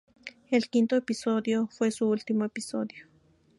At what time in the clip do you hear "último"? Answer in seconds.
2.09-2.43